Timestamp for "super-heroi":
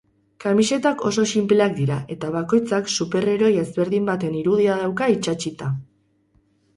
2.93-3.51